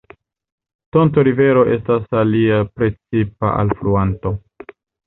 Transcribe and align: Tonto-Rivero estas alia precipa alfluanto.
Tonto-Rivero 0.95 1.67
estas 1.75 2.09
alia 2.23 2.59
precipa 2.81 3.57
alfluanto. 3.63 4.35